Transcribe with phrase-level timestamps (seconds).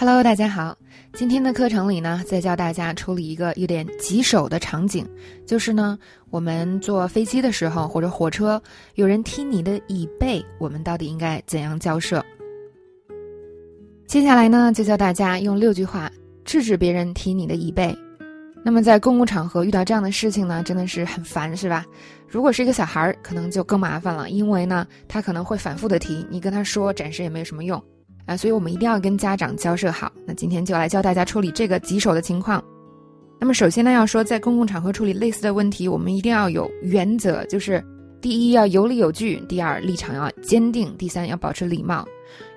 [0.00, 0.78] Hello，大家好。
[1.12, 5.04] 今天的课程里呢，再教大家处理一个有点棘手的场景，
[5.44, 5.98] 就是呢，
[6.30, 8.62] 我们坐飞机的时候或者火车，
[8.94, 12.24] 有人踢你的椅背，我们到底应该怎样交涉？
[14.06, 16.08] 接下来呢，就教大家用六句话
[16.44, 17.92] 制止别人踢你的椅背。
[18.64, 21.84] 那么在公共场合遇到这样的事情呢，真的是很烦，是吧？
[22.28, 27.82] 如果是一个小孩儿，可能就更麻烦了，因为呢，他可能会反复的踢，你跟他说暂时也没有什么用。
[28.28, 30.12] 啊，所以我们一定要跟家长交涉好。
[30.26, 32.62] 那今天就来教大家处理这个棘手的情况。
[33.40, 37.82] 那么首先呢，要说在公共场合处理类似的问题，我们一定要有原则，就是
[38.20, 42.06] 第一要有理有据，第二立场要坚定，第三要保持礼貌。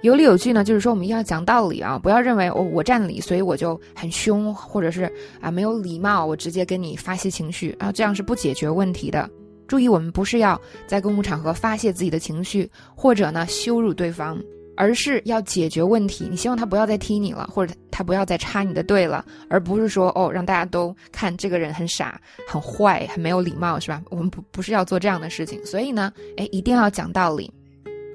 [0.02, 9.30] 有理有据呢，就是说我们要讲道理啊，不要认为我我占理，所以我就很凶，或者是啊没有礼貌，我直接跟你发泄情绪啊，这样是不解决问题的。
[9.68, 14.38] 注意，我们不是要在公共场合发泄自己的情绪，或者呢羞辱对方。
[14.78, 24.02] 而是要解决问题，你希望他不要再踢你了，或者他不要再插你的队了，而不是说哦，让大家都看这个人很傻、很坏、很没有礼貌，是吧？
[24.10, 27.52] 我们不不是要做这样的事情，所以呢，哎，一定要讲道理。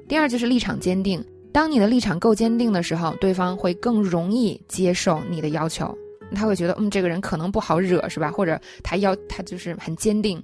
[0.07, 5.95] 第二就是立场坚定，当你的立场够坚定的时候，对方会更容易接受你的要求，
[6.33, 8.31] 他会觉得嗯，这个人可能不好惹，是吧？
[8.31, 10.41] 或者他要他就是很坚定，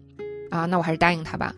[0.49, 1.53] 啊，那我还是答应他吧。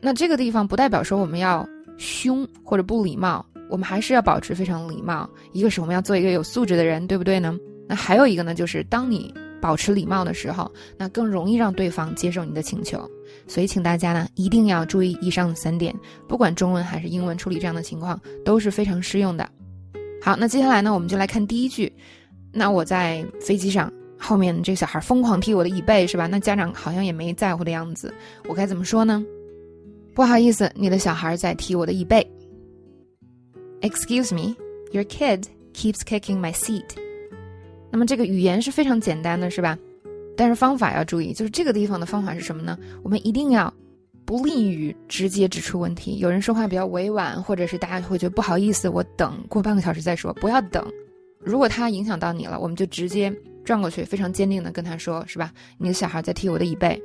[0.00, 1.66] 那这个地方不代表说我们要
[1.96, 3.44] 凶或者不礼貌。
[3.68, 5.28] 我们还是要保持非常礼貌。
[5.52, 7.56] 一个是我们要做一个有素质的人，对不对呢？
[7.88, 13.08] 那还有一个呢，就是当你保持礼貌的时候，那更容易让对方接受你的请求。
[13.46, 15.94] 所以，请大家呢一定要注意以上的三点，
[16.28, 19.48] 不管中文还是英文处理这样的情况都是非常适用的。
[20.22, 21.92] 好，那接下来呢，我们就来看第一句。
[22.52, 26.26] 那我在飞机上，后面这个小孩疯狂踢我的椅背，是吧？
[26.26, 28.14] 那家长好像也没在乎的样子，
[28.48, 29.24] 我该怎么说呢？
[30.14, 32.26] 不好意思，你的小孩在踢我的椅背。
[33.84, 34.56] Excuse me,
[34.92, 36.96] your kid keeps kicking my seat。
[37.90, 39.78] 那么这个语言是非常简单的，是吧？
[40.38, 42.78] 但是方法要注意，就是这个地方的方法是什么呢？
[43.02, 43.70] 我们一定要
[44.24, 46.16] 不利于直接指出问题。
[46.16, 50.82] 有人说话比较委婉，或者是大家会觉得不好意思，我等过半个小时再说，不要等。
[51.38, 53.30] 如果他影响到你了，我们就直接
[53.66, 55.52] 转过去，非常坚定的跟他说，是吧？
[55.76, 56.98] 你的小孩在踢我的椅背。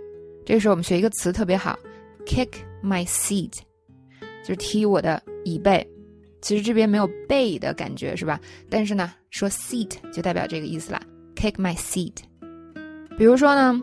[0.45, 1.77] 这个时候我们学一个词特别好
[2.25, 2.47] ，kick
[2.81, 3.51] my seat，
[4.43, 5.85] 就是踢我的椅背。
[6.41, 8.39] 其实这边没有背的感觉是吧？
[8.69, 11.01] 但是呢，说 seat 就代表这个意思啦
[11.35, 12.13] ，kick my seat。
[13.17, 13.81] 比如说呢，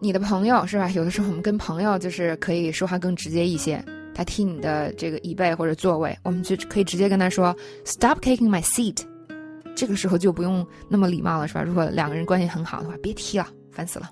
[0.00, 0.90] 你的朋友是吧？
[0.90, 3.82] 有的时候我们跟朋友就是可以说话更直接一些，
[4.14, 9.02] 他踢你的这个椅背或者座位，我们就可以直接跟他说 stop kicking my seat。
[9.74, 11.62] 这个时候就不用那么礼貌了是吧？
[11.62, 14.10] 如果两个人关系很好的话，别踢了，烦死了。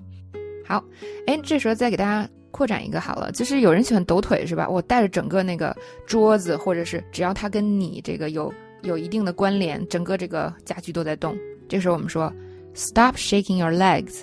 [0.66, 0.82] 好，
[1.26, 2.28] 哎，这时候再给大家。
[2.52, 4.68] 扩展一个好了，就是有人喜欢抖腿是吧？
[4.68, 5.76] 我带着整个那个
[6.06, 11.36] 桌子，或者是只要它跟你这个有有一定的关联，整个这个家具都在动。
[11.68, 12.32] 这时候我们说
[12.74, 14.20] ，Stop shaking your legs，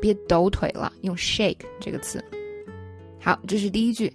[0.00, 2.22] 别抖腿了，用 shake 这个词。
[3.20, 4.12] 好，这是第一句。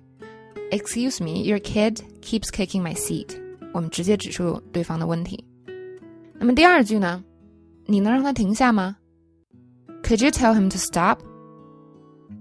[0.71, 3.27] Excuse me, your kid keeps kicking my seat。
[3.73, 5.43] 我们直接指出对方的问题。
[6.35, 7.23] 那么第二句呢？
[7.85, 8.95] 你能让他停下吗
[10.03, 11.19] ？Could you tell him to stop？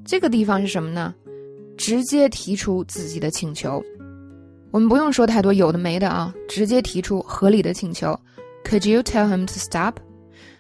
[0.05, 1.15] 这个地方是什么呢？
[1.77, 3.83] 直接提出自己的请求，
[4.71, 8.19] 我们不用说太多有的没的啊，直接提出合理的请求。
[8.65, 9.95] Could you tell him to stop？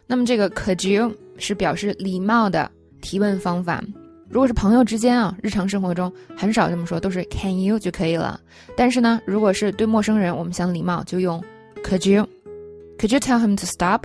[0.06, 2.70] 那么这个 Could you 是表示礼貌的
[3.00, 3.82] 提问方法。
[4.28, 8.40] 如果是朋友之间啊，日常生活中很少这么说，都是 Can you 就可以了。
[8.76, 11.42] 但是呢，如果是对陌生人，我们想礼貌就用
[11.84, 14.04] Could you？Could you tell him to stop？